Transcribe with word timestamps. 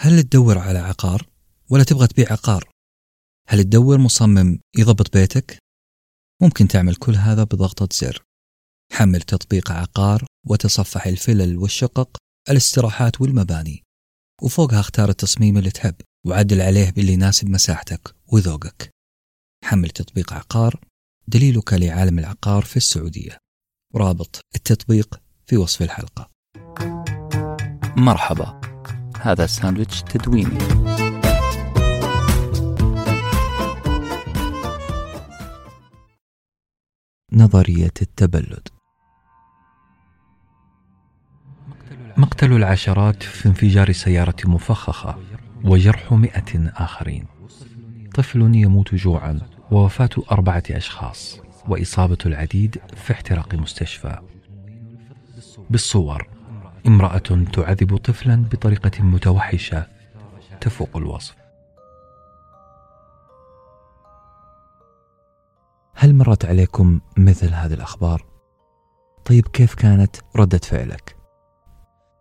هل 0.00 0.22
تدور 0.22 0.58
على 0.58 0.78
عقار 0.78 1.28
ولا 1.70 1.84
تبغى 1.84 2.06
تبيع 2.06 2.32
عقار؟ 2.32 2.70
هل 3.48 3.62
تدور 3.64 3.98
مصمم 3.98 4.58
يضبط 4.76 5.12
بيتك؟ 5.12 5.58
ممكن 6.42 6.68
تعمل 6.68 6.96
كل 6.96 7.14
هذا 7.14 7.44
بضغطة 7.44 7.88
زر. 7.92 8.22
حمل 8.92 9.22
تطبيق 9.22 9.72
عقار 9.72 10.26
وتصفح 10.46 11.06
الفلل 11.06 11.58
والشقق 11.58 12.16
الاستراحات 12.50 13.20
والمباني. 13.20 13.82
وفوقها 14.42 14.80
اختار 14.80 15.08
التصميم 15.08 15.58
اللي 15.58 15.70
تحب 15.70 15.94
وعدل 16.26 16.60
عليه 16.60 16.90
باللي 16.90 17.12
يناسب 17.12 17.48
مساحتك 17.48 18.14
وذوقك. 18.26 18.90
حمل 19.64 19.90
تطبيق 19.90 20.32
عقار 20.32 20.80
دليلك 21.28 21.72
لعالم 21.72 22.18
العقار 22.18 22.64
في 22.64 22.76
السعودية. 22.76 23.38
رابط 23.94 24.40
التطبيق 24.54 25.20
في 25.46 25.56
وصف 25.56 25.82
الحلقة. 25.82 26.30
مرحبا. 27.96 28.67
هذا 29.20 29.46
ساندويتش 29.46 30.02
تدويني. 30.02 30.58
نظرية 37.32 37.92
التبلد. 38.02 38.68
مقتل 42.16 42.52
العشرات 42.52 43.22
في 43.22 43.48
انفجار 43.48 43.92
سيارة 43.92 44.36
مفخخة 44.44 45.18
وجرح 45.64 46.12
مئة 46.12 46.72
آخرين. 46.76 47.26
طفل 48.14 48.40
يموت 48.40 48.94
جوعا 48.94 49.40
ووفاة 49.70 50.10
أربعة 50.30 50.62
أشخاص 50.70 51.40
وإصابة 51.68 52.18
العديد 52.26 52.78
في 52.96 53.12
احتراق 53.12 53.54
مستشفى. 53.54 54.18
بالصور 55.70 56.37
امرأة 56.88 57.46
تعذب 57.52 57.96
طفلا 57.96 58.44
بطريقة 58.52 59.02
متوحشة 59.02 59.86
تفوق 60.60 60.96
الوصف 60.96 61.36
هل 65.94 66.14
مرت 66.14 66.44
عليكم 66.44 67.00
مثل 67.16 67.54
هذه 67.54 67.74
الأخبار؟ 67.74 68.26
طيب 69.24 69.48
كيف 69.48 69.74
كانت 69.74 70.16
ردة 70.36 70.58
فعلك؟ 70.58 71.16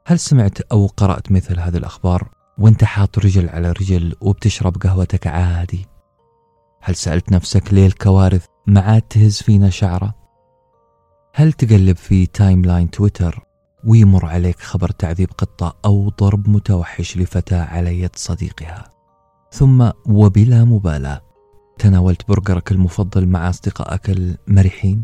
هل 0.06 0.20
سمعت 0.20 0.62
أو 0.62 0.88
قرأت 0.88 1.31
مثل 1.31 1.59
هذه 1.59 1.78
الأخبار 1.78 2.30
وانت 2.58 2.84
حاط 2.84 3.20
رجل 3.20 3.50
على 3.50 3.72
رجل 3.72 4.16
وبتشرب 4.22 4.78
قهوتك 4.78 5.28
عادي؟ 5.28 5.86
هل 6.81 6.96
سألت 6.96 7.31
نفسك 7.31 7.74
ليه 7.74 7.88
الكوارث 7.88 8.46
ما 8.68 8.81
عاد 8.81 9.02
تهز 9.02 9.42
فينا 9.42 9.70
شعرة؟ 9.70 10.14
هل 11.34 11.54
تقلب 11.54 11.96
في 11.96 12.26
timeline 12.26 12.90
تويتر 12.92 13.47
ويمر 13.83 14.25
عليك 14.25 14.59
خبر 14.59 14.89
تعذيب 14.89 15.30
قطة 15.38 15.75
أو 15.86 16.09
ضرب 16.09 16.50
متوحش 16.50 17.17
لفتاة 17.17 17.64
على 17.64 18.02
يد 18.02 18.16
صديقها 18.16 18.89
ثم 19.52 19.92
وبلا 20.06 20.64
مبالاة 20.64 21.22
تناولت 21.80 22.28
برجرك 22.28 22.72
المفضل 22.72 23.25
مع 23.25 23.50
أصدقائك 23.50 24.09
المرحين؟ 24.09 25.03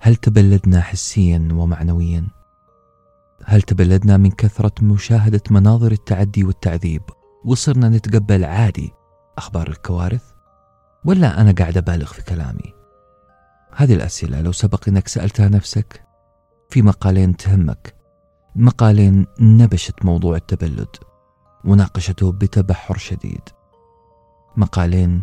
هل 0.00 0.16
تبلدنا 0.16 0.80
حسيا 0.80 1.48
ومعنويا؟ 1.52 2.26
هل 3.44 3.62
تبلدنا 3.62 4.16
من 4.16 4.30
كثرة 4.30 4.72
مشاهدة 4.82 5.42
مناظر 5.50 5.92
التعدي 5.92 6.44
والتعذيب 6.44 7.02
وصرنا 7.44 7.88
نتقبل 7.88 8.44
عادي 8.44 8.90
أخبار 9.38 9.68
الكوارث؟ 9.68 10.24
ولا 11.04 11.40
أنا 11.40 11.52
قاعد 11.52 11.76
أبالغ 11.76 12.06
في 12.06 12.22
كلامي؟ 12.22 12.74
هذه 13.76 13.94
الأسئلة 13.94 14.40
لو 14.40 14.52
سبق 14.52 14.88
أنك 14.88 15.08
سألتها 15.08 15.48
نفسك 15.48 16.09
في 16.70 16.82
مقالين 16.82 17.36
تهمك. 17.36 17.94
مقالين 18.56 19.26
نبشت 19.40 20.04
موضوع 20.04 20.36
التبلد 20.36 20.96
وناقشته 21.64 22.32
بتبحر 22.32 22.96
شديد. 22.96 23.40
مقالين 24.56 25.22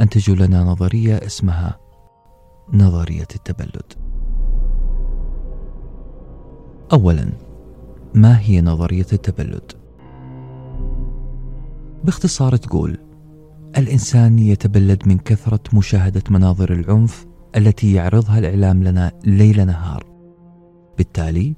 أنتجوا 0.00 0.36
لنا 0.36 0.64
نظرية 0.64 1.16
اسمها 1.16 1.78
نظرية 2.72 3.28
التبلد. 3.34 3.92
أولا 6.92 7.32
ما 8.14 8.40
هي 8.40 8.60
نظرية 8.60 9.06
التبلد؟ 9.12 9.72
باختصار 12.04 12.56
تقول 12.56 12.98
الإنسان 13.76 14.38
يتبلد 14.38 15.08
من 15.08 15.18
كثرة 15.18 15.60
مشاهدة 15.74 16.22
مناظر 16.30 16.72
العنف 16.72 17.26
التي 17.56 17.92
يعرضها 17.92 18.38
الإعلام 18.38 18.84
لنا 18.84 19.12
ليل 19.24 19.66
نهار. 19.66 20.07
بالتالي 20.98 21.54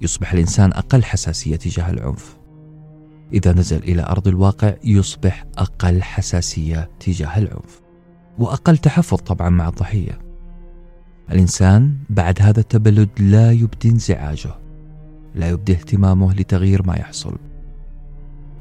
يصبح 0.00 0.32
الإنسان 0.32 0.72
أقل 0.72 1.04
حساسية 1.04 1.56
تجاه 1.56 1.90
العنف. 1.90 2.38
إذا 3.32 3.52
نزل 3.52 3.78
إلى 3.78 4.02
أرض 4.02 4.28
الواقع 4.28 4.74
يصبح 4.84 5.44
أقل 5.58 6.02
حساسية 6.02 6.90
تجاه 7.00 7.38
العنف. 7.38 7.80
وأقل 8.38 8.78
تحفظ 8.78 9.18
طبعا 9.18 9.48
مع 9.48 9.68
الضحية. 9.68 10.18
الإنسان 11.32 11.96
بعد 12.10 12.42
هذا 12.42 12.60
التبلد 12.60 13.08
لا 13.18 13.52
يبدي 13.52 13.88
انزعاجه. 13.88 14.54
لا 15.34 15.48
يبدي 15.48 15.72
اهتمامه 15.72 16.34
لتغيير 16.34 16.86
ما 16.86 16.96
يحصل. 16.96 17.38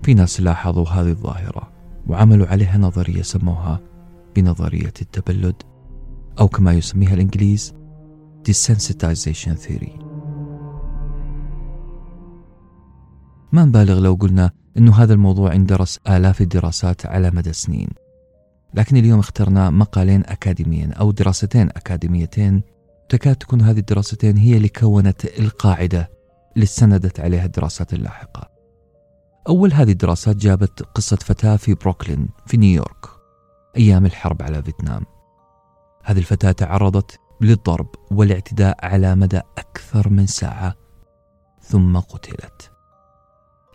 في 0.04 0.14
ناس 0.14 0.42
لاحظوا 0.42 0.90
هذه 0.90 1.10
الظاهرة 1.10 1.72
وعملوا 2.08 2.48
عليها 2.48 2.78
نظرية 2.78 3.22
سموها 3.22 3.80
بنظرية 4.36 4.94
التبلد 5.02 5.56
أو 6.40 6.48
كما 6.48 6.74
يسميها 6.74 7.14
الإنجليز 7.14 7.74
desensitization 8.50 9.58
theory. 9.68 10.07
ما 13.52 13.66
نبالغ 13.66 14.00
لو 14.00 14.14
قلنا 14.14 14.52
أنه 14.78 14.96
هذا 14.96 15.14
الموضوع 15.14 15.54
اندرس 15.56 16.00
آلاف 16.10 16.42
الدراسات 16.42 17.06
على 17.06 17.32
مدى 17.32 17.54
سنين. 17.54 17.90
لكن 18.74 18.98
اليوم 18.98 19.20
اخترنا 19.20 19.70
مقالين 19.70 20.24
أكاديميين 20.26 20.94
أو 20.94 21.12
دراستين 21.12 21.70
أكاديميتين. 21.70 22.64
تكاد 23.10 23.36
تكون 23.36 23.62
هذه 23.62 23.80
الدراستين 23.80 24.38
هي 24.38 24.58
اللي 24.58 24.70
كونت 24.70 25.26
القاعدة 25.26 26.10
اللي 26.56 26.64
استندت 26.64 27.20
عليها 27.20 27.46
الدراسات 27.46 27.94
اللاحقة. 27.94 28.50
أول 29.48 29.74
هذه 29.74 29.92
الدراسات 29.92 30.36
جابت 30.36 30.82
قصة 30.82 31.16
فتاة 31.16 31.56
في 31.56 31.74
بروكلين 31.74 32.30
في 32.46 32.58
نيويورك 32.58 33.06
أيام 33.78 34.06
الحرب 34.06 34.42
على 34.42 34.64
فيتنام. 34.64 35.06
هذه 36.04 36.18
الفتاة 36.18 36.52
تعرضت 36.52 37.20
للضرب 37.42 37.90
والاعتداء 38.12 38.86
على 38.86 39.16
مدى 39.16 39.42
أكثر 39.58 40.10
من 40.10 40.26
ساعة 40.26 40.76
ثم 41.62 41.98
قتلت. 42.00 42.77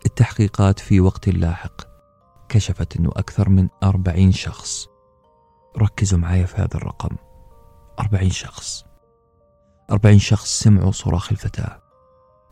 التحقيقات 0.05 0.79
في 0.79 0.99
وقت 0.99 1.29
لاحق. 1.29 1.81
كشفت 2.49 2.97
أنه 2.97 3.09
أكثر 3.15 3.49
من 3.49 3.69
أربعين 3.83 4.31
شخص. 4.31 4.87
ركزوا 5.77 6.19
معايا 6.19 6.45
في 6.45 6.55
هذا 6.55 6.75
الرقم. 6.75 7.15
أربعين 7.99 8.29
شخص. 8.29 8.85
أربعين 9.91 10.19
شخص 10.19 10.59
سمعوا 10.59 10.91
صراخ 10.91 11.31
الفتاة. 11.31 11.81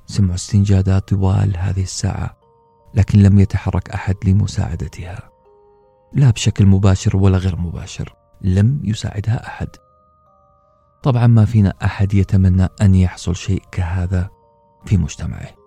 سمعوا 0.06 0.36
استنجادات 0.36 1.08
طوال 1.10 1.58
هذه 1.58 1.84
الساعة 1.84 2.38
لكن 2.94 3.20
لم 3.20 3.40
يتحرك 3.40 3.90
أحد 3.90 4.16
لمساعدتها. 4.26 5.30
لا 6.14 6.30
بشكل 6.32 6.66
مباشر 6.66 7.18
ولا 7.18 7.38
غير 7.38 7.56
مباشر. 7.56 8.16
لم 8.42 8.82
يساعدها 8.84 9.48
أحد. 9.48 9.70
طبعا 11.04 11.28
ما 11.28 11.46
فينا 11.46 11.74
أحد 11.84 12.14
يتمنى 12.14 12.68
أن 12.82 12.96
يحصل 12.96 13.36
شيء 13.36 13.64
كهذا 13.72 14.30
في 14.86 14.98
مجتمعه. 14.98 15.61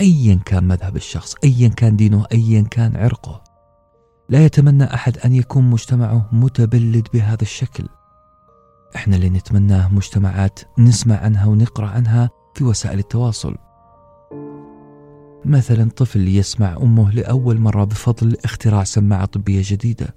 ايا 0.00 0.40
كان 0.44 0.64
مذهب 0.64 0.96
الشخص 0.96 1.34
ايا 1.44 1.68
كان 1.68 1.96
دينه 1.96 2.26
ايا 2.32 2.62
كان 2.70 2.96
عرقه. 2.96 3.44
لا 4.28 4.44
يتمنى 4.44 4.94
أحد 4.94 5.18
أن 5.18 5.34
يكون 5.34 5.70
مجتمعه 5.70 6.28
متبلد 6.32 7.08
بهذا 7.14 7.42
الشكل. 7.42 7.88
إحنا 8.96 9.16
اللي 9.16 9.30
نتمناه 9.30 9.94
مجتمعات 9.94 10.60
نسمع 10.78 11.16
عنها 11.16 11.46
ونقرأ 11.46 11.86
عنها 11.86 12.30
في 12.54 12.64
وسائل 12.64 12.98
التواصل. 12.98 13.56
مثلا 15.44 15.90
طفل 15.90 16.28
يسمع 16.28 16.76
أمه 16.76 17.10
لأول 17.10 17.58
مرة 17.58 17.84
بفضل 17.84 18.36
اختراع 18.44 18.84
سماعة 18.84 19.24
طبية 19.24 19.62
جديدة. 19.64 20.14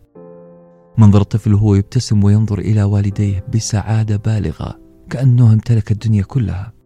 منظر 0.98 1.22
الطفل 1.22 1.54
وهو 1.54 1.75
يبتسم 1.75 2.24
وينظر 2.24 2.60
إلى 2.60 2.84
والديه 2.84 3.46
بسعادة 3.54 4.16
بالغة 4.16 4.80
كأنه 5.10 5.54
امتلك 5.54 5.92
الدنيا 5.92 6.24
كلها. 6.24 6.76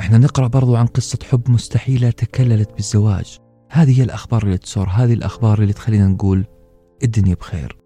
إحنا 0.00 0.18
نقرأ 0.18 0.46
برضو 0.46 0.76
عن 0.76 0.86
قصة 0.86 1.18
حب 1.30 1.50
مستحيلة 1.50 2.10
تكللت 2.10 2.72
بالزواج. 2.72 3.38
هذه 3.70 3.98
هي 3.98 4.04
الأخبار 4.04 4.42
اللي 4.42 4.58
تصور 4.58 4.88
هذه 4.88 5.12
الأخبار 5.12 5.62
اللي 5.62 5.72
تخلينا 5.72 6.08
نقول 6.08 6.44
الدنيا 7.02 7.34
بخير. 7.34 7.76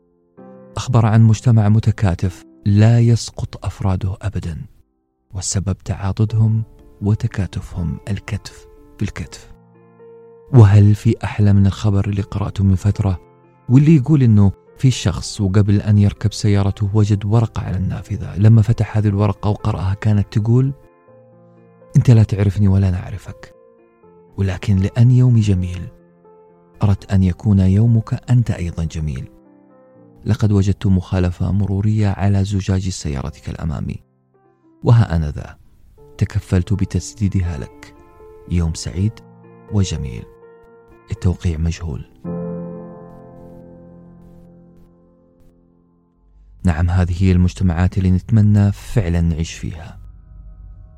أخبار 0.77 1.07
عن 1.07 1.23
مجتمع 1.23 1.69
متكاتف 1.69 2.45
لا 2.67 3.01
يسقط 3.01 3.65
أفراده 3.65 4.17
ابدا 4.23 4.57
والسبب 5.35 5.77
تعاضدهم 5.79 6.63
وتكاتفهم 7.03 7.99
الكتف 8.11 8.67
بالكتف. 9.01 9.53
وهل 10.53 10.95
في 10.95 11.15
أحلى 11.25 11.53
من 11.53 11.67
الخبر 11.67 12.09
اللي 12.09 12.23
قرأته 12.23 12.65
من 12.65 12.75
فترة 12.75 13.21
واللي 13.69 13.97
يقول 13.97 14.23
إنه 14.23 14.53
في 14.79 14.91
شخص 14.91 15.41
وقبل 15.41 15.81
أن 15.81 15.99
يركب 15.99 16.33
سيارته 16.33 16.91
وجد 16.95 17.25
ورقة 17.25 17.63
على 17.63 17.77
النافذة 17.77 18.37
لما 18.37 18.63
فتح 18.63 18.97
هذه 18.97 19.09
الورقة 19.09 19.51
وقرأها 19.51 19.95
كانت 19.95 20.39
تقول 20.39 20.73
أنت 21.97 22.11
لا 22.11 22.23
تعرفني 22.23 22.69
ولا 22.69 22.89
أنا 22.89 23.03
أعرفك 23.03 23.55
ولكن 24.37 24.77
لأن 24.77 25.11
يومي 25.11 25.41
جميل 25.41 25.89
أردت 26.83 27.13
أن 27.13 27.23
يكون 27.23 27.59
يومك 27.59 28.31
أنت 28.31 28.51
أيضا 28.51 28.85
جميل. 28.85 29.29
لقد 30.25 30.53
وجدت 30.53 30.87
مخالفة 30.87 31.53
مرورية 31.53 32.09
على 32.09 32.45
زجاج 32.45 32.89
سيارتك 32.89 33.49
الأمامي. 33.49 33.97
وها 34.83 35.17
أنا 35.17 35.31
ذا 35.31 35.57
تكفلت 36.19 36.73
بتسديدها 36.73 37.59
لك. 37.59 37.95
يوم 38.51 38.75
سعيد 38.75 39.13
وجميل. 39.73 40.25
التوقيع 41.11 41.59
مجهول. 41.59 42.05
نعم 46.65 46.91
هذه 46.91 47.25
هي 47.25 47.33
المجتمعات 47.33 47.99
اللي 47.99 48.11
نتمنى 48.11 48.73
فعلا 48.73 49.21
نعيش 49.21 49.53
فيها. 49.53 50.04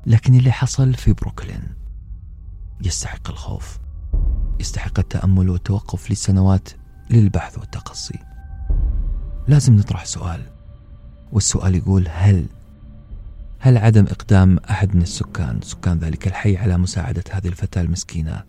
لكن 0.07 0.35
اللي 0.35 0.51
حصل 0.51 0.93
في 0.93 1.13
بروكلين. 1.13 1.61
يستحق 2.81 3.29
الخوف. 3.29 3.79
يستحق 4.59 4.99
التأمل 4.99 5.49
والتوقف 5.49 6.11
لسنوات 6.11 6.69
للبحث 7.09 7.57
والتقصي. 7.57 8.19
لازم 9.47 9.75
نطرح 9.75 10.05
سؤال 10.05 10.41
والسؤال 11.31 11.75
يقول 11.75 12.07
هل 12.11 12.45
هل 13.59 13.77
عدم 13.77 14.05
إقدام 14.05 14.57
أحد 14.69 14.95
من 14.95 15.01
السكان 15.01 15.59
سكان 15.61 15.97
ذلك 15.99 16.27
الحي 16.27 16.57
على 16.57 16.77
مساعدة 16.77 17.23
هذه 17.31 17.47
الفتاة 17.47 17.81
المسكينة 17.81 18.43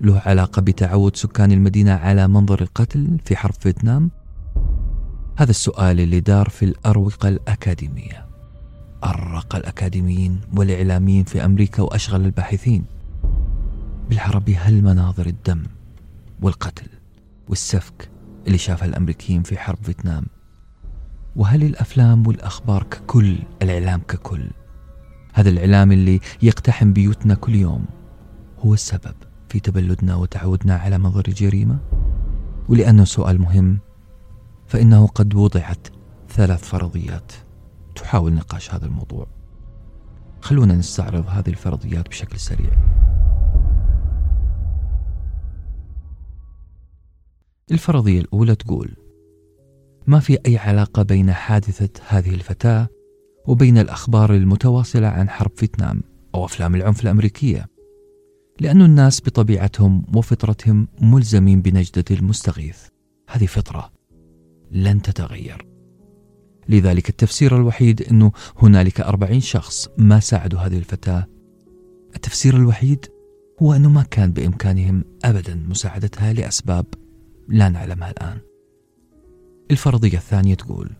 له 0.00 0.22
علاقة 0.26 0.62
بتعود 0.62 1.16
سكان 1.16 1.52
المدينة 1.52 1.92
على 1.92 2.28
منظر 2.28 2.62
القتل 2.62 3.18
في 3.24 3.36
حرب 3.36 3.54
فيتنام؟ 3.54 4.10
هذا 5.38 5.50
السؤال 5.50 6.00
اللي 6.00 6.20
دار 6.20 6.48
في 6.48 6.64
الأروقة 6.64 7.28
الأكاديمية. 7.28 8.25
أرق 9.06 9.56
الأكاديميين 9.56 10.40
والإعلاميين 10.56 11.24
في 11.24 11.44
أمريكا 11.44 11.82
وأشغل 11.82 12.24
الباحثين. 12.24 12.84
بالعربي 14.08 14.56
هل 14.56 14.82
مناظر 14.82 15.26
الدم 15.26 15.62
والقتل 16.42 16.86
والسفك 17.48 18.10
اللي 18.46 18.58
شافها 18.58 18.88
الأمريكيين 18.88 19.42
في 19.42 19.58
حرب 19.58 19.78
فيتنام؟ 19.82 20.26
وهل 21.36 21.62
الأفلام 21.62 22.26
والأخبار 22.26 22.82
ككل 22.82 23.38
الإعلام 23.62 24.00
ككل 24.08 24.50
هذا 25.32 25.48
الإعلام 25.48 25.92
اللي 25.92 26.20
يقتحم 26.42 26.92
بيوتنا 26.92 27.34
كل 27.34 27.54
يوم 27.54 27.84
هو 28.58 28.74
السبب 28.74 29.14
في 29.48 29.60
تبلدنا 29.60 30.14
وتعودنا 30.14 30.76
على 30.76 30.98
منظر 30.98 31.24
الجريمة 31.28 31.78
ولأنه 32.68 33.04
سؤال 33.04 33.40
مهم 33.40 33.78
فإنه 34.66 35.06
قد 35.06 35.34
وضعت 35.34 35.88
ثلاث 36.28 36.64
فرضيات. 36.64 37.32
تحاول 38.00 38.32
نقاش 38.32 38.74
هذا 38.74 38.86
الموضوع. 38.86 39.26
خلونا 40.40 40.74
نستعرض 40.74 41.24
هذه 41.28 41.48
الفرضيات 41.48 42.08
بشكل 42.08 42.38
سريع. 42.38 42.70
الفرضية 47.70 48.20
الأولى 48.20 48.54
تقول 48.54 48.96
ما 50.06 50.20
في 50.20 50.38
أي 50.46 50.56
علاقة 50.56 51.02
بين 51.02 51.32
حادثة 51.32 52.02
هذه 52.08 52.34
الفتاة 52.34 52.88
وبين 53.46 53.78
الأخبار 53.78 54.34
المتواصلة 54.34 55.06
عن 55.06 55.30
حرب 55.30 55.50
فيتنام 55.56 56.02
أو 56.34 56.44
أفلام 56.44 56.74
العنف 56.74 57.02
الأمريكية 57.02 57.66
لأن 58.60 58.82
الناس 58.82 59.20
بطبيعتهم 59.20 60.04
وفطرتهم 60.14 60.88
ملزمين 61.00 61.62
بنجدة 61.62 62.04
المستغيث. 62.10 62.78
هذه 63.28 63.46
فطرة 63.46 63.92
لن 64.70 65.02
تتغير. 65.02 65.75
لذلك 66.68 67.08
التفسير 67.08 67.56
الوحيد 67.56 68.02
أنه 68.02 68.32
هنالك 68.58 69.00
أربعين 69.00 69.40
شخص 69.40 69.88
ما 69.98 70.20
ساعدوا 70.20 70.58
هذه 70.58 70.78
الفتاة. 70.78 71.26
التفسير 72.16 72.56
الوحيد 72.56 73.06
هو 73.62 73.72
أنه 73.72 73.90
ما 73.90 74.02
كان 74.02 74.32
بإمكانهم 74.32 75.04
أبدا 75.24 75.54
مساعدتها 75.68 76.32
لأسباب 76.32 76.86
لا 77.48 77.68
نعلمها 77.68 78.10
الآن. 78.10 78.38
الفرضية 79.70 80.18
الثانية 80.18 80.54
تقول 80.54 80.90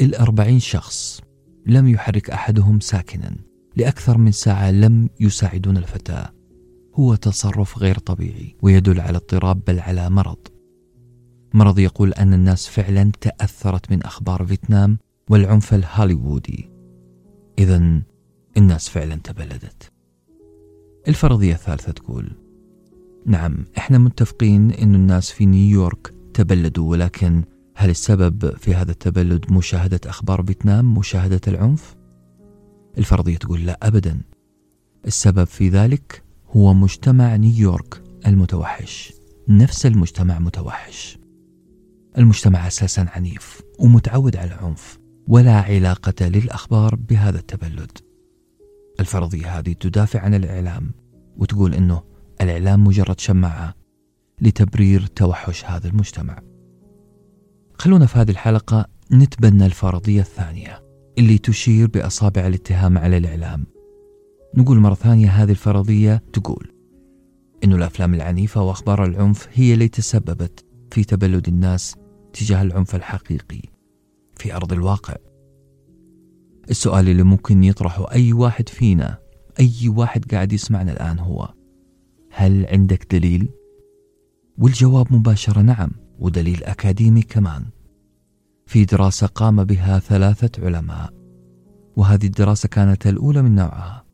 الأربعين 0.00 0.58
شخص 0.60 1.20
لم 1.66 1.88
يحرك 1.88 2.30
أحدهم 2.30 2.80
ساكنا 2.80 3.36
لأكثر 3.76 4.18
من 4.18 4.32
ساعة 4.32 4.70
لم 4.70 5.08
يساعدون 5.20 5.76
الفتاة. 5.76 6.30
هو 6.94 7.14
تصرف 7.14 7.78
غير 7.78 7.98
طبيعي 7.98 8.56
ويدل 8.62 9.00
على 9.00 9.16
اضطراب 9.16 9.64
بل 9.66 9.80
على 9.80 10.10
مرض. 10.10 10.38
مرض 11.54 11.78
يقول 11.78 12.12
أن 12.12 12.34
الناس 12.34 12.68
فعلا 12.68 13.12
تأثرت 13.20 13.90
من 13.90 14.02
أخبار 14.02 14.46
فيتنام 14.46 14.98
والعنف 15.30 15.74
الهوليوودي. 15.74 16.70
إذا 17.58 18.02
الناس 18.56 18.88
فعلا 18.88 19.16
تبلدت. 19.16 19.92
الفرضية 21.08 21.54
الثالثة 21.54 21.92
تقول 21.92 22.30
نعم 23.26 23.64
إحنا 23.78 23.98
متفقين 23.98 24.70
أن 24.70 24.94
الناس 24.94 25.30
في 25.30 25.46
نيويورك 25.46 26.14
تبلدوا 26.34 26.90
ولكن 26.90 27.44
هل 27.76 27.90
السبب 27.90 28.56
في 28.56 28.74
هذا 28.74 28.90
التبلد 28.90 29.52
مشاهدة 29.52 30.00
أخبار 30.06 30.42
فيتنام 30.42 30.94
مشاهدة 30.94 31.40
العنف؟ 31.48 31.96
الفرضية 32.98 33.36
تقول 33.36 33.66
لا 33.66 33.78
أبدا. 33.82 34.20
السبب 35.06 35.44
في 35.44 35.68
ذلك 35.68 36.22
هو 36.56 36.74
مجتمع 36.74 37.36
نيويورك 37.36 38.02
المتوحش. 38.26 39.12
نفس 39.48 39.86
المجتمع 39.86 40.38
متوحش. 40.38 41.19
المجتمع 42.18 42.66
أساسا 42.66 43.06
عنيف 43.10 43.62
ومتعود 43.78 44.36
على 44.36 44.54
العنف 44.54 44.98
ولا 45.28 45.60
علاقة 45.60 46.28
للأخبار 46.28 46.94
بهذا 46.94 47.38
التبلد. 47.38 47.98
الفرضية 49.00 49.58
هذه 49.58 49.72
تدافع 49.72 50.20
عن 50.20 50.34
الإعلام 50.34 50.90
وتقول 51.36 51.74
أنه 51.74 52.02
الإعلام 52.40 52.84
مجرد 52.84 53.20
شماعة 53.20 53.74
لتبرير 54.40 55.06
توحش 55.06 55.64
هذا 55.64 55.88
المجتمع. 55.88 56.38
خلونا 57.74 58.06
في 58.06 58.18
هذه 58.18 58.30
الحلقة 58.30 58.86
نتبنى 59.12 59.66
الفرضية 59.66 60.20
الثانية 60.20 60.82
اللي 61.18 61.38
تشير 61.38 61.88
بأصابع 61.88 62.46
الاتهام 62.46 62.98
على 62.98 63.16
الإعلام. 63.16 63.66
نقول 64.56 64.78
مرة 64.78 64.94
ثانية 64.94 65.28
هذه 65.28 65.50
الفرضية 65.50 66.22
تقول 66.32 66.72
إنه 67.64 67.76
الأفلام 67.76 68.14
العنيفة 68.14 68.62
وأخبار 68.62 69.04
العنف 69.04 69.48
هي 69.52 69.74
اللي 69.74 69.88
تسببت 69.88 70.64
في 70.90 71.04
تبلد 71.04 71.48
الناس 71.48 71.96
تجاه 72.32 72.62
العنف 72.62 72.94
الحقيقي 72.94 73.62
في 74.36 74.56
أرض 74.56 74.72
الواقع. 74.72 75.16
السؤال 76.70 77.08
اللي 77.08 77.22
ممكن 77.22 77.64
يطرحه 77.64 78.12
أي 78.12 78.32
واحد 78.32 78.68
فينا 78.68 79.18
أي 79.60 79.88
واحد 79.88 80.24
قاعد 80.34 80.52
يسمعنا 80.52 80.92
الآن 80.92 81.18
هو 81.18 81.54
هل 82.30 82.66
عندك 82.66 83.14
دليل؟ 83.14 83.48
والجواب 84.58 85.12
مباشرة 85.12 85.60
نعم 85.60 85.90
ودليل 86.18 86.64
أكاديمي 86.64 87.22
كمان. 87.22 87.64
في 88.66 88.84
دراسة 88.84 89.26
قام 89.26 89.64
بها 89.64 89.98
ثلاثة 89.98 90.66
علماء 90.66 91.12
وهذه 91.96 92.26
الدراسة 92.26 92.68
كانت 92.68 93.06
الأولى 93.06 93.42
من 93.42 93.54
نوعها. 93.54 94.04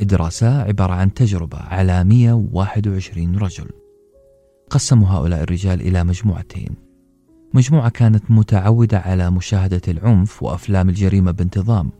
الدراسة 0.00 0.62
عبارة 0.62 0.92
عن 0.92 1.14
تجربة 1.14 1.58
على 1.58 2.04
121 2.04 3.36
رجل. 3.36 3.70
قسموا 4.70 5.08
هؤلاء 5.08 5.42
الرجال 5.42 5.80
إلى 5.80 6.04
مجموعتين. 6.04 6.89
مجموعة 7.54 7.88
كانت 7.88 8.30
متعودة 8.30 8.98
على 8.98 9.30
مشاهدة 9.30 9.80
العنف 9.88 10.42
وأفلام 10.42 10.88
الجريمة 10.88 11.30
بانتظام 11.30 11.90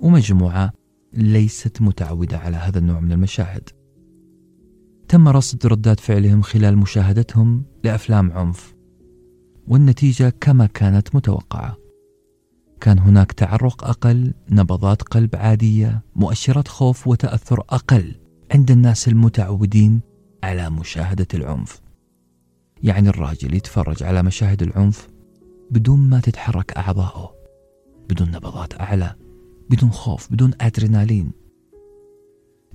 ومجموعة 0.00 0.72
ليست 1.12 1.82
متعودة 1.82 2.38
على 2.38 2.56
هذا 2.56 2.78
النوع 2.78 3.00
من 3.00 3.12
المشاهد. 3.12 3.68
تم 5.08 5.28
رصد 5.28 5.66
ردات 5.66 6.00
فعلهم 6.00 6.42
خلال 6.42 6.78
مشاهدتهم 6.78 7.64
لأفلام 7.84 8.32
عنف 8.32 8.74
والنتيجة 9.68 10.32
كما 10.40 10.66
كانت 10.66 11.14
متوقعة. 11.14 11.76
كان 12.80 12.98
هناك 12.98 13.32
تعرق 13.32 13.84
أقل 13.84 14.34
نبضات 14.50 15.02
قلب 15.02 15.36
عادية 15.36 16.02
مؤشرات 16.16 16.68
خوف 16.68 17.08
وتأثر 17.08 17.60
أقل 17.60 18.14
عند 18.54 18.70
الناس 18.70 19.08
المتعودين 19.08 20.00
على 20.44 20.70
مشاهدة 20.70 21.26
العنف. 21.34 21.80
يعني 22.82 23.08
الراجل 23.08 23.54
يتفرج 23.54 24.02
على 24.02 24.22
مشاهد 24.22 24.62
العنف 24.62 25.08
بدون 25.70 26.00
ما 26.00 26.20
تتحرك 26.20 26.72
أعضاؤه 26.72 27.34
بدون 28.08 28.30
نبضات 28.30 28.80
أعلى 28.80 29.14
بدون 29.70 29.90
خوف 29.90 30.32
بدون 30.32 30.52
أدرينالين. 30.60 31.32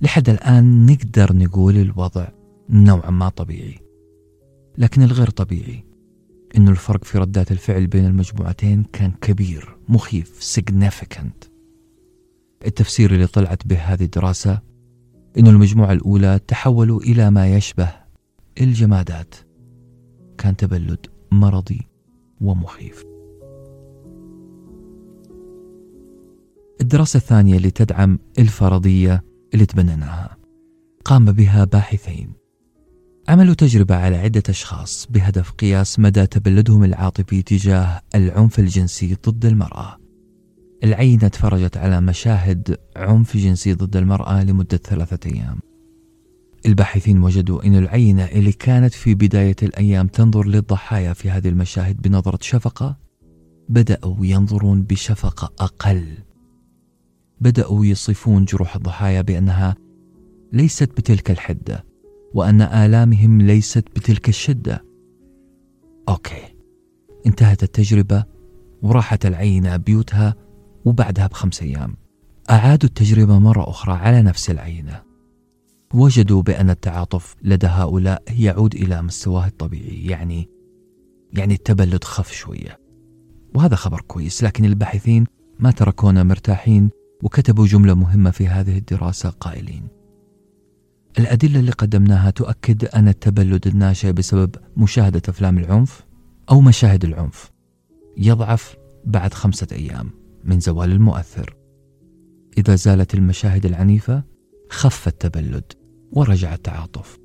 لحد 0.00 0.28
الآن 0.28 0.86
نقدر 0.86 1.36
نقول 1.36 1.76
الوضع 1.76 2.28
نوعا 2.70 3.10
ما 3.10 3.28
طبيعي 3.28 3.78
لكن 4.78 5.02
الغير 5.02 5.30
طبيعي 5.30 5.84
إنه 6.56 6.70
الفرق 6.70 7.04
في 7.04 7.18
ردات 7.18 7.52
الفعل 7.52 7.86
بين 7.86 8.06
المجموعتين 8.06 8.84
كان 8.92 9.12
كبير 9.20 9.76
مخيف 9.88 10.58
significant. 10.60 11.48
التفسير 12.66 13.14
اللي 13.14 13.26
طلعت 13.26 13.66
به 13.66 13.76
هذه 13.76 14.04
الدراسة 14.04 14.60
إنه 15.38 15.50
المجموعة 15.50 15.92
الأولى 15.92 16.40
تحولوا 16.48 17.00
إلى 17.00 17.30
ما 17.30 17.56
يشبه 17.56 17.92
الجمادات. 18.60 19.34
كان 20.38 20.56
تبلد 20.56 21.06
مرضي 21.32 21.80
ومخيف 22.40 23.04
الدراسة 26.80 27.16
الثانية 27.16 27.56
اللي 27.56 27.70
تدعم 27.70 28.18
الفرضية 28.38 29.24
اللي 29.54 29.66
تبنيناها 29.66 30.36
قام 31.04 31.24
بها 31.32 31.64
باحثين 31.64 32.32
عملوا 33.28 33.54
تجربة 33.54 33.96
على 33.96 34.16
عدة 34.16 34.42
أشخاص 34.48 35.06
بهدف 35.10 35.50
قياس 35.50 35.98
مدى 35.98 36.26
تبلدهم 36.26 36.84
العاطفي 36.84 37.42
تجاه 37.42 38.00
العنف 38.14 38.58
الجنسي 38.58 39.16
ضد 39.26 39.46
المرأة. 39.46 39.98
العينة 40.84 41.28
تفرجت 41.28 41.76
على 41.76 42.00
مشاهد 42.00 42.76
عنف 42.96 43.36
جنسي 43.36 43.74
ضد 43.74 43.96
المرأة 43.96 44.44
لمدة 44.44 44.76
ثلاثة 44.76 45.30
أيام. 45.30 45.58
الباحثين 46.66 47.22
وجدوا 47.22 47.66
أن 47.66 47.76
العينة 47.76 48.24
اللي 48.24 48.52
كانت 48.52 48.94
في 48.94 49.14
بداية 49.14 49.56
الأيام 49.62 50.06
تنظر 50.06 50.46
للضحايا 50.46 51.12
في 51.12 51.30
هذه 51.30 51.48
المشاهد 51.48 52.02
بنظرة 52.02 52.38
شفقة 52.42 52.96
بدأوا 53.68 54.26
ينظرون 54.26 54.82
بشفقة 54.82 55.52
أقل. 55.64 56.04
بدأوا 57.40 57.84
يصفون 57.86 58.44
جروح 58.44 58.76
الضحايا 58.76 59.22
بأنها 59.22 59.76
ليست 60.52 60.90
بتلك 60.90 61.30
الحدة 61.30 61.84
وأن 62.34 62.62
آلامهم 62.62 63.40
ليست 63.40 63.84
بتلك 63.96 64.28
الشدة. 64.28 64.84
أوكي، 66.08 66.54
انتهت 67.26 67.62
التجربة 67.62 68.24
وراحت 68.82 69.26
العينة 69.26 69.76
بيوتها 69.76 70.34
وبعدها 70.84 71.26
بخمس 71.26 71.62
أيام 71.62 71.96
أعادوا 72.50 72.88
التجربة 72.88 73.38
مرة 73.38 73.70
أخرى 73.70 73.94
على 73.94 74.22
نفس 74.22 74.50
العينة 74.50 75.05
وجدوا 75.96 76.42
بأن 76.42 76.70
التعاطف 76.70 77.36
لدى 77.42 77.66
هؤلاء 77.66 78.22
يعود 78.38 78.74
إلى 78.74 79.02
مستواه 79.02 79.46
الطبيعي 79.46 80.06
يعني 80.06 80.48
يعني 81.32 81.54
التبلد 81.54 82.04
خف 82.04 82.32
شوية. 82.32 82.80
وهذا 83.54 83.76
خبر 83.76 84.00
كويس 84.00 84.44
لكن 84.44 84.64
الباحثين 84.64 85.26
ما 85.58 85.70
تركونا 85.70 86.22
مرتاحين 86.22 86.90
وكتبوا 87.22 87.66
جملة 87.66 87.94
مهمة 87.94 88.30
في 88.30 88.48
هذه 88.48 88.78
الدراسة 88.78 89.30
قائلين 89.30 89.88
الأدلة 91.18 91.60
اللي 91.60 91.72
قدمناها 91.72 92.30
تؤكد 92.30 92.84
أن 92.84 93.08
التبلد 93.08 93.66
الناشئ 93.66 94.12
بسبب 94.12 94.54
مشاهدة 94.76 95.22
أفلام 95.28 95.58
العنف 95.58 96.06
أو 96.50 96.60
مشاهد 96.60 97.04
العنف 97.04 97.52
يضعف 98.16 98.76
بعد 99.04 99.34
خمسة 99.34 99.66
أيام 99.72 100.10
من 100.44 100.60
زوال 100.60 100.92
المؤثر. 100.92 101.56
إذا 102.58 102.74
زالت 102.74 103.14
المشاهد 103.14 103.66
العنيفة 103.66 104.24
خف 104.70 105.08
التبلد 105.08 105.72
ورجع 106.12 106.54
التعاطف. 106.54 107.18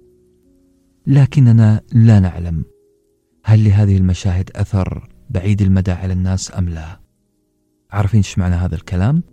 لكننا 1.07 1.81
لا 1.93 2.19
نعلم 2.19 2.63
هل 3.43 3.63
لهذه 3.63 3.97
المشاهد 3.97 4.51
أثر 4.55 5.09
بعيد 5.29 5.61
المدى 5.61 5.91
على 5.91 6.13
الناس 6.13 6.57
أم 6.57 6.69
لا. 6.69 6.99
عارفين 7.91 8.17
إيش 8.17 8.37
معنى 8.37 8.55
هذا 8.55 8.75
الكلام؟ 8.75 9.23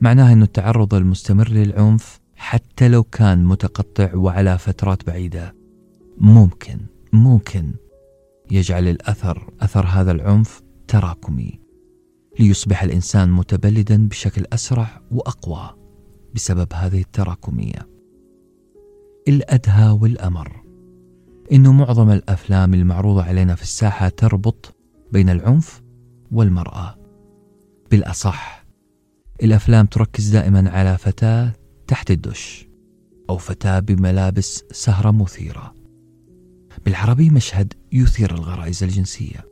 معناه 0.00 0.32
أن 0.32 0.42
التعرض 0.42 0.94
المستمر 0.94 1.48
للعنف 1.48 2.20
حتى 2.34 2.88
لو 2.88 3.02
كان 3.02 3.44
متقطع 3.44 4.14
وعلى 4.14 4.58
فترات 4.58 5.06
بعيدة 5.06 5.54
ممكن 6.18 6.78
ممكن 7.12 7.74
يجعل 8.50 8.88
الأثر 8.88 9.52
أثر 9.60 9.86
هذا 9.86 10.12
العنف 10.12 10.62
تراكمي 10.88 11.60
ليصبح 12.38 12.82
الإنسان 12.82 13.30
متبلدا 13.30 14.08
بشكل 14.08 14.44
أسرع 14.52 15.00
وأقوى 15.10 15.70
بسبب 16.34 16.68
هذه 16.74 17.00
التراكمية. 17.00 17.99
الأدهى 19.30 19.90
والأمر. 19.90 20.62
إنه 21.52 21.72
معظم 21.72 22.10
الأفلام 22.10 22.74
المعروضة 22.74 23.22
علينا 23.22 23.54
في 23.54 23.62
الساحة 23.62 24.08
تربط 24.08 24.74
بين 25.12 25.28
العنف 25.28 25.82
والمرأة. 26.32 26.98
بالأصح 27.90 28.66
الأفلام 29.42 29.86
تركز 29.86 30.28
دائما 30.28 30.70
على 30.70 30.98
فتاة 30.98 31.52
تحت 31.86 32.10
الدش 32.10 32.68
أو 33.30 33.36
فتاة 33.36 33.78
بملابس 33.78 34.64
سهرة 34.72 35.10
مثيرة. 35.10 35.74
بالعربي 36.84 37.30
مشهد 37.30 37.74
يثير 37.92 38.34
الغرائز 38.34 38.82
الجنسية. 38.82 39.50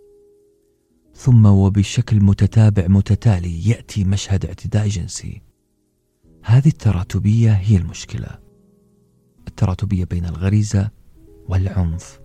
ثم 1.14 1.46
وبشكل 1.46 2.20
متتابع 2.24 2.86
متتالي 2.88 3.68
يأتي 3.68 4.04
مشهد 4.04 4.46
اعتداء 4.46 4.88
جنسي. 4.88 5.42
هذه 6.44 6.68
التراتبية 6.68 7.52
هي 7.52 7.76
المشكلة. 7.76 8.47
التراتبية 9.58 10.04
بين 10.04 10.24
الغريزة 10.24 10.90
والعنف. 11.48 12.20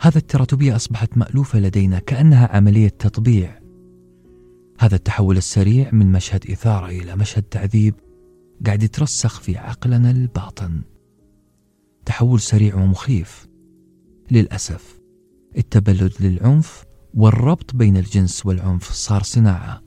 هذا 0.00 0.18
التراتبية 0.18 0.76
أصبحت 0.76 1.18
مألوفة 1.18 1.58
لدينا 1.58 1.98
كأنها 1.98 2.56
عملية 2.56 2.88
تطبيع. 2.88 3.60
هذا 4.78 4.96
التحول 4.96 5.36
السريع 5.36 5.90
من 5.92 6.12
مشهد 6.12 6.50
إثارة 6.50 6.86
إلى 6.86 7.16
مشهد 7.16 7.42
تعذيب 7.42 7.94
قاعد 8.66 8.82
يترسخ 8.82 9.40
في 9.40 9.56
عقلنا 9.56 10.10
الباطن. 10.10 10.82
تحول 12.06 12.40
سريع 12.40 12.74
ومخيف. 12.74 13.48
للأسف 14.30 15.00
التبلد 15.58 16.12
للعنف 16.20 16.84
والربط 17.14 17.76
بين 17.76 17.96
الجنس 17.96 18.46
والعنف 18.46 18.92
صار 18.92 19.22
صناعة 19.22 19.82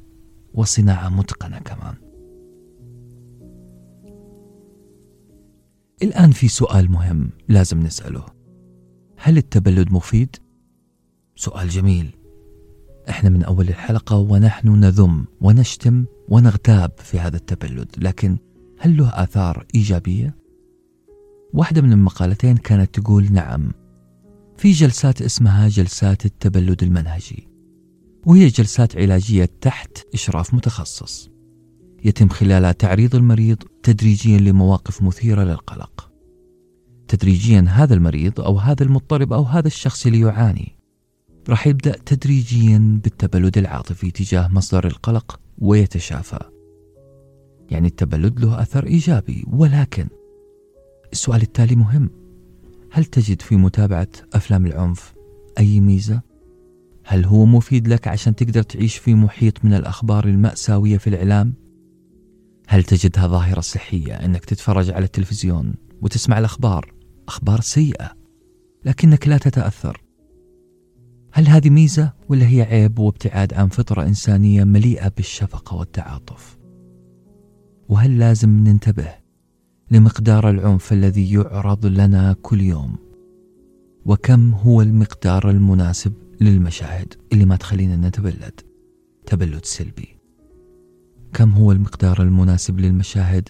وصناعة 0.54 1.10
متقنة 1.10 1.60
كمان. 1.60 2.07
الآن 6.04 6.32
في 6.32 6.48
سؤال 6.48 6.92
مهم 6.92 7.30
لازم 7.50 7.80
نسأله 7.80 8.26
هل 9.18 9.38
التبلد 9.38 9.92
مفيد؟ 9.92 10.36
سؤال 11.36 11.70
جميل 11.70 12.16
إحنا 13.10 13.30
من 13.30 13.44
أول 13.44 13.70
الحلقة 13.70 14.18
ونحن 14.18 14.70
نذم 14.70 15.26
ونشتم 15.42 16.06
ونغتاب 16.30 16.92
في 16.98 17.20
هذا 17.20 17.38
التبلد 17.38 17.88
لكن 17.98 18.38
هل 18.80 18.98
له 18.98 19.10
آثار 19.10 19.66
إيجابية؟ 19.76 20.36
واحدة 21.54 21.82
من 21.82 21.92
المقالتين 21.92 22.58
كانت 22.58 23.00
تقول 23.00 23.32
نعم 23.32 23.72
في 24.58 24.72
جلسات 24.72 25.22
اسمها 25.22 25.68
جلسات 25.68 26.26
التبلد 26.26 26.84
المنهجي 26.84 27.48
وهي 28.26 28.48
جلسات 28.48 28.98
علاجية 28.98 29.50
تحت 29.62 29.98
إشراف 30.14 30.54
متخصص 30.54 31.30
يتم 32.06 32.30
خلالها 32.30 32.72
تعريض 32.72 33.16
المريض 33.16 33.58
تدريجيا 33.84 34.38
لمواقف 34.38 35.04
مثيرة 35.04 35.44
للقلق 35.44 36.12
تدريجيا 37.08 37.66
هذا 37.70 37.94
المريض 37.94 38.42
أو 38.42 38.58
هذا 38.58 38.84
المضطرب 38.84 39.34
أو 39.34 39.44
هذا 39.44 39.68
الشخص 39.68 40.06
اللي 40.06 40.20
يعاني 40.20 40.78
راح 41.50 41.68
يبدأ 41.68 41.98
تدريجيا 42.06 43.00
بالتبلد 43.04 43.58
العاطفي 43.58 44.12
تجاه 44.12 44.48
مصدر 44.48 44.88
القلق 44.88 45.40
ويتشافى 45.58 46.40
يعني 47.70 47.88
التبلد 47.88 48.40
له 48.40 48.62
أثر 48.62 48.86
إيجابي 48.86 49.46
ولكن 49.48 50.08
السؤال 51.14 51.42
التالي 51.42 51.76
مهم 51.76 52.10
هل 52.92 53.06
تجد 53.06 53.42
في 53.42 53.56
متابعة 53.56 54.08
أفلام 54.34 54.66
العنف 54.66 55.14
أي 55.60 55.80
ميزة؟ 55.80 56.22
هل 57.04 57.26
هو 57.26 57.46
مفيد 57.46 57.88
لك 57.88 58.08
عشان 58.08 58.36
تقدر 58.36 58.64
تعيش 58.64 58.98
في 58.98 59.16
محيط 59.16 59.66
من 59.66 59.74
الأخبار 59.74 60.26
المأساوية 60.26 60.98
في 60.98 61.08
الإعلام؟ 61.08 61.54
هل 62.68 62.84
تجدها 62.84 63.28
ظاهرة 63.28 63.60
صحية 63.60 64.14
أنك 64.14 64.46
تتفرج 64.46 64.92
على 64.92 65.06
التلفزيون 65.06 65.74
وتسمع 66.02 66.40
الأخبار؟ 66.40 66.94
أخبار 67.28 67.62
سيئة 67.62 68.12
لكنك 68.86 69.28
لا 69.28 69.38
تتأثر؟ 69.38 70.04
هل 71.34 71.48
هذه 71.48 71.70
ميزة 71.70 72.14
ولا 72.30 72.48
هي 72.48 72.62
عيب 72.62 73.00
وابتعاد 73.00 73.54
عن 73.54 73.68
فطرة 73.68 74.04
إنسانية 74.04 74.64
مليئة 74.64 75.08
بالشفقة 75.08 75.76
والتعاطف؟ 75.76 76.58
وهل 77.90 78.20
لازم 78.20 78.50
ننتبه 78.50 79.10
لمقدار 79.92 80.50
العنف 80.50 80.94
الذي 80.94 81.34
يعرض 81.34 81.86
لنا 81.86 82.36
كل 82.42 82.62
يوم؟ 82.62 82.96
وكم 84.06 84.54
هو 84.54 84.82
المقدار 84.82 85.50
المناسب 85.50 86.14
للمشاهد؟ 86.42 87.14
اللي 87.34 87.46
ما 87.46 87.56
تخلينا 87.56 88.08
نتبلد. 88.08 88.62
تبلد 89.26 89.66
سلبي. 89.66 90.17
كم 91.34 91.52
هو 91.52 91.72
المقدار 91.72 92.22
المناسب 92.22 92.80
للمشاهد 92.80 93.50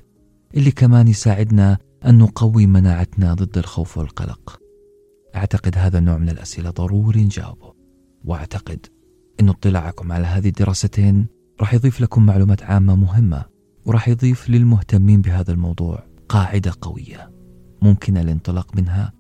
اللي 0.56 0.72
كمان 0.72 1.08
يساعدنا 1.08 1.78
أن 2.06 2.18
نقوي 2.18 2.68
مناعتنا 2.68 3.34
ضد 3.34 3.58
الخوف 3.58 3.98
والقلق 3.98 4.60
أعتقد 5.36 5.78
هذا 5.78 5.98
النوع 5.98 6.18
من 6.18 6.30
الأسئلة 6.30 6.70
ضروري 6.70 7.24
نجاوبه 7.24 7.74
وأعتقد 8.26 8.86
أن 9.40 9.50
اطلاعكم 9.50 10.12
على 10.12 10.28
هذه 10.28 10.48
الدراستين 10.48 11.28
راح 11.62 11.74
يضيف 11.74 12.02
لكم 12.02 12.26
معلومات 12.26 12.64
عامة 12.64 12.96
مهمة 12.96 13.46
وراح 13.86 14.08
يضيف 14.08 14.50
للمهتمين 14.50 15.22
بهذا 15.22 15.52
الموضوع 15.52 16.04
قاعدة 16.30 16.74
قوية 16.82 17.32
ممكن 17.82 18.18
الانطلاق 18.18 18.76
منها 18.76 19.14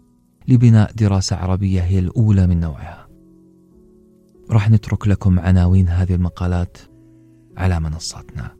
لبناء 0.48 0.92
دراسة 0.92 1.36
عربية 1.36 1.82
هي 1.82 2.00
الأولى 2.00 2.48
من 2.48 2.60
نوعها. 2.60 3.08
راح 4.50 4.70
نترك 4.70 5.08
لكم 5.08 5.40
عناوين 5.40 5.88
هذه 5.88 6.16
المقالات 6.16 6.78
على 7.58 7.80
منصاتنا. 7.80 8.58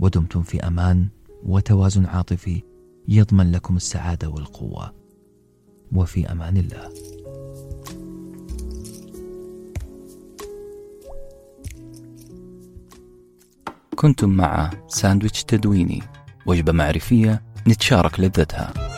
ودمتم 0.00 0.42
في 0.42 0.66
أمان 0.66 1.08
وتوازن 1.42 2.06
عاطفي 2.06 2.62
يضمن 3.08 3.52
لكم 3.52 3.76
السعادة 3.76 4.28
والقوة. 4.28 4.94
وفي 5.92 6.32
أمان 6.32 6.56
الله. 6.56 6.90
كنتم 13.96 14.30
مع 14.30 14.70
ساندويتش 14.88 15.44
تدويني 15.44 16.02
وجبة 16.46 16.72
معرفية 16.72 17.42
نتشارك 17.68 18.20
لذتها 18.20 18.89